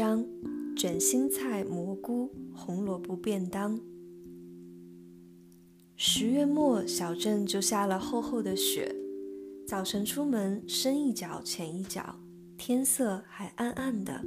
[0.00, 0.24] 章：
[0.74, 3.78] 卷心菜、蘑菇、红萝卜便当。
[5.94, 8.96] 十月末，小镇就下了厚厚的雪。
[9.68, 12.16] 早晨出门，深一脚浅一脚，
[12.56, 14.24] 天色还暗暗的。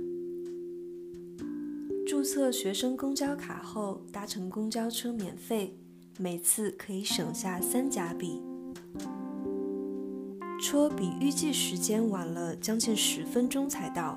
[2.05, 5.75] 注册学生公交卡后，搭乘公交车免费，
[6.19, 8.39] 每次可以省下三加币。
[10.61, 14.15] 车比预计时间晚了将近十分钟才到，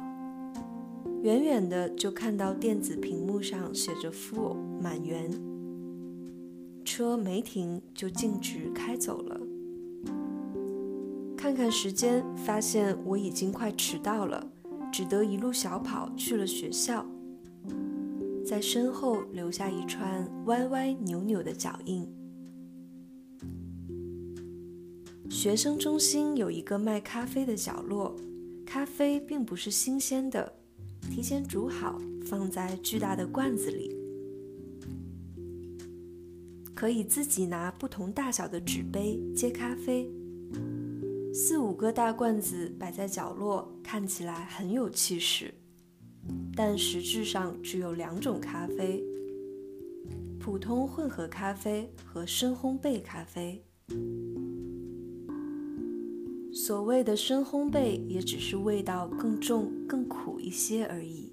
[1.27, 5.29] 远远的就看到电子屏幕上写着 “full” 满员。
[6.85, 9.41] 车没停就径直开走了。
[11.37, 14.49] 看看时间，发现我已经快迟到了，
[14.93, 17.05] 只得一路小跑去了学校，
[18.45, 22.09] 在身后留下一串歪歪扭扭的脚印。
[25.29, 28.15] 学生中心有一个卖咖啡的角落，
[28.65, 30.53] 咖啡并不是新鲜的，
[31.11, 33.97] 提前煮好，放在巨大的罐子里。
[36.75, 40.07] 可以自己拿不同大小的纸杯接咖啡，
[41.33, 45.55] 四五个大罐子摆在角落，看起来很有气势，
[46.55, 49.03] 但实质上只有两种咖啡：
[50.39, 53.65] 普通混合咖啡和深烘焙咖啡。
[56.67, 61.33] 所谓的深烘焙，也只是味道更重、更苦一些而已。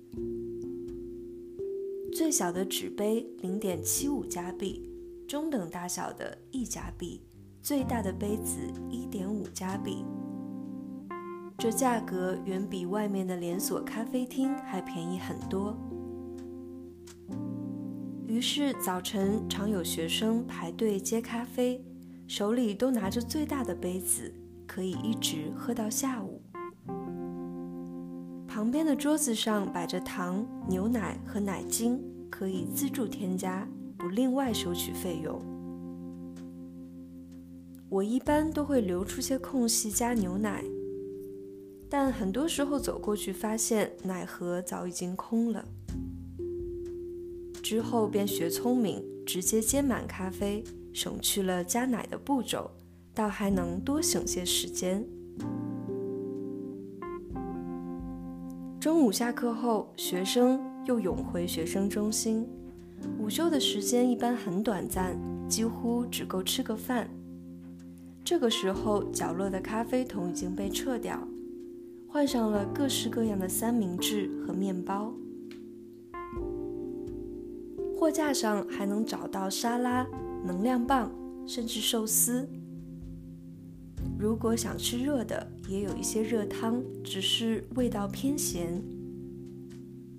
[2.14, 4.88] 最小的纸杯零点七五加币。
[5.28, 7.20] 中等大小的一加币，
[7.64, 8.60] 最大的杯子
[8.92, 10.06] 一点五加币。
[11.58, 15.76] 这价格远比外面的连锁咖啡厅还便宜很多。
[18.28, 21.84] 于是早晨常有学生排队接咖啡，
[22.28, 24.32] 手里都拿着最大的杯子，
[24.74, 26.42] 可以一直喝到下午。
[28.48, 33.68] 旁边的桌子上摆着糖、牛奶和奶精，可以自助添加。
[34.00, 35.40] 不另外收取费用。
[37.88, 40.64] 我一般都会留出些空隙加牛奶，
[41.88, 45.64] 但很多时候走过去发现奶盒早已经空了。
[47.62, 52.72] 之后便学聪明，直接接满咖啡，省去了加奶的步骤，
[53.14, 55.06] 倒还能多省些时间。
[58.80, 62.48] 中午下课后，学生又涌回学生中心。
[63.20, 67.10] 午休的时间一般很短暂，几乎只够吃个饭。
[68.24, 71.20] 这个时候，角落的咖啡桶已经被撤掉，
[72.08, 75.14] 换上了各式各样的三明治和面包。
[77.96, 80.06] 货架上还能找到沙拉、
[80.46, 81.12] 能量棒，
[81.46, 82.48] 甚至寿司。
[84.18, 88.82] 如果想吃热的，也有一些热汤，只是味道偏咸。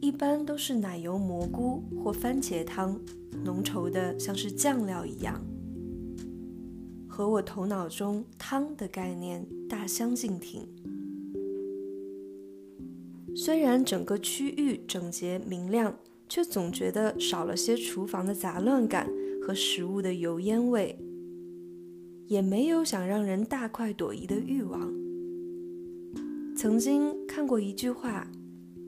[0.00, 3.00] 一般都是奶油蘑菇或番茄汤，
[3.44, 5.42] 浓稠的像是酱料一样，
[7.08, 10.68] 和我头脑中汤的概念大相径庭。
[13.34, 19.10] 虽然整个区域整洁明亮，却总觉得少了些厨房的杂乱感
[19.42, 20.98] 和食物的油烟味，
[22.26, 24.92] 也没有想让人大快朵颐的欲望。
[26.56, 28.26] 曾经看过一句话。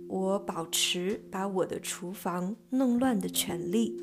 [0.08, 4.00] 我保持把我的厨房弄乱的权利。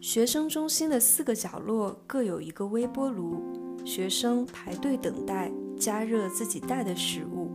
[0.00, 3.40] 学生中心的四个角落各有一个微波炉，
[3.84, 7.48] 学生排队等待加热自己带的食物。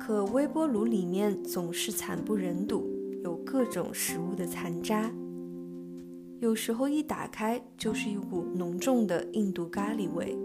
[0.00, 2.88] 可微波炉里面总是惨不忍睹，
[3.22, 5.12] 有各种食物的残渣。
[6.40, 10.38] 有时候一打开就是一股浓重的印度咖喱味。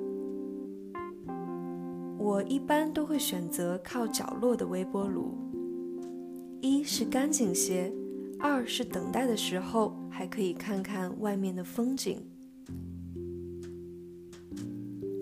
[2.17, 5.37] 我一般都会选择靠角落的微波炉，
[6.61, 7.93] 一是干净些，
[8.39, 12.25] 二是等待的时候还可以看看外面的风景。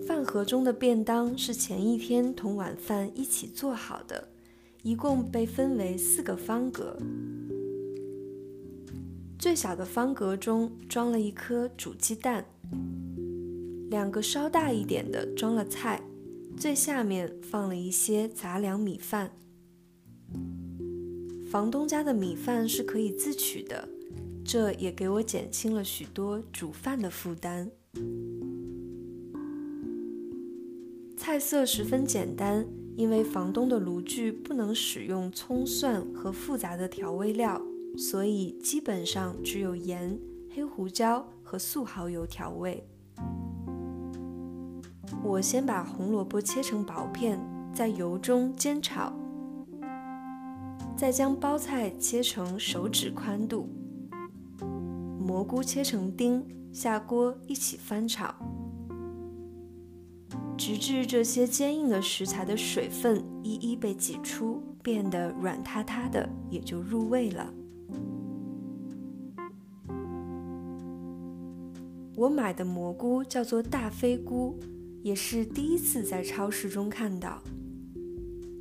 [0.06, 4.26] 饭盒中的便当是前一天同晚饭一起做好的，
[4.82, 6.96] 一共被分为四个方格。
[9.42, 12.46] 最小的方格中装了一颗煮鸡蛋，
[13.90, 16.00] 两个稍大一点的装了菜。
[16.56, 19.32] 最下面放了一些杂粮米饭。
[21.50, 23.88] 房东家的米饭是可以自取的，
[24.44, 27.68] 这也给我减轻了许多煮饭的负担。
[31.16, 32.64] 菜色十分简单，
[32.96, 37.60] 因为房东的炉具不能使用葱蒜和复杂的调味料，
[37.96, 40.18] 所以基本上只有盐、
[40.54, 42.86] 黑胡椒和素蚝油调味。
[45.22, 47.38] 我先把红萝卜切成薄片，
[47.72, 49.12] 在油中煎炒，
[50.96, 53.68] 再将包菜切成手指宽度，
[55.18, 58.34] 蘑菇切成丁，下锅一起翻炒，
[60.56, 67.52] 直至这些坚硬的食材的水分一一被挤出，变得软塌塌的，也就入味了。
[72.14, 74.58] 我买的蘑菇叫做大飞菇。
[75.02, 77.42] 也是第一次在超市中看到，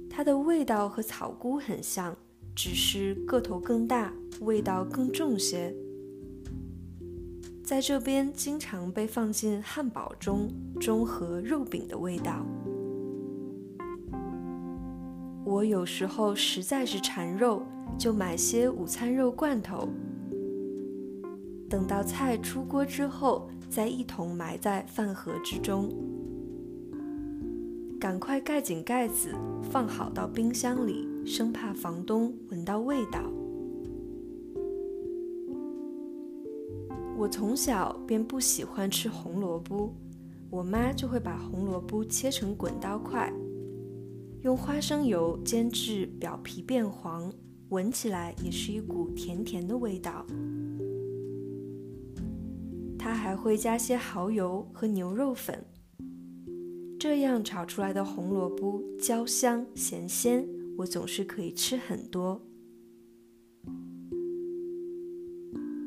[0.09, 2.18] 它的味道和草菇很像，
[2.56, 5.71] 只是个头更大，味道更重些。
[7.63, 10.50] 在这边经常被放进汉堡中，
[10.80, 12.44] 中和肉饼的味道。
[15.45, 17.62] 我有时候实在是馋肉，
[18.00, 19.88] 就买些午餐肉罐头，
[21.71, 25.89] 等到菜出锅之后，再一同埋在饭盒之中。
[27.97, 29.33] 赶快盖紧盖子，
[29.63, 33.21] 放好到冰箱里，生怕房东闻到味道。
[37.15, 39.95] 我从小便不喜欢吃红萝卜，
[40.50, 43.31] 我妈就会把红萝卜切成滚刀块，
[44.41, 47.31] 用花生油煎至表皮变黄，
[47.69, 50.25] 闻起来也是一股甜甜的味道。
[53.21, 55.63] 还会加些蚝油和牛肉粉。
[57.00, 60.47] 这样炒出来的红萝卜焦香咸鲜，
[60.79, 62.41] 我总是可以吃很多。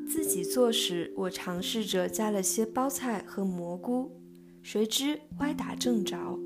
[0.07, 4.09] 自己做时，我尝试着加了些包菜和蘑菇，
[4.61, 6.39] 谁知歪打正着。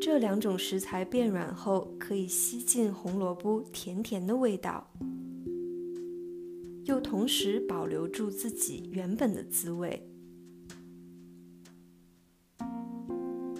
[0.00, 4.88] 这两种食材变软后，可以吸进红萝卜甜甜的味道，
[6.84, 10.06] 又同时保留住自己原本的滋味。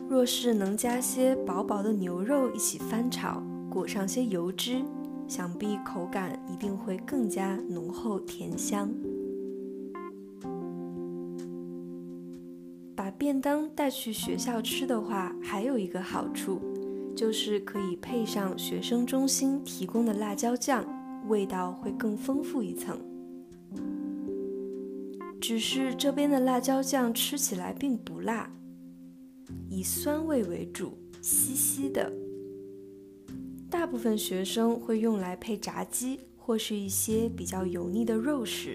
[0.08, 4.84] 若是能加些薄薄的牛肉一起翻炒，裹上些油脂，
[5.26, 8.88] 想必口感一定会更加浓厚甜香。
[12.94, 16.60] 把便当带去学校吃的话，还有一个好处，
[17.16, 20.84] 就是可以配上学生中心提供的辣椒酱，
[21.28, 22.96] 味道会更丰富一层。
[25.46, 28.50] 只是这边的辣椒酱吃起来并不辣。
[29.68, 32.10] 以酸味为主，稀稀的。
[33.68, 38.74] 大部分学生会用来配炸鸡或是一些比较油腻的肉食。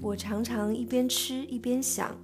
[0.00, 2.16] 我常常一边吃一边想，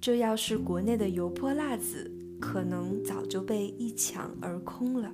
[0.00, 2.08] 这要是国内的油泼辣子，
[2.40, 5.12] 可能早就被一抢而空了。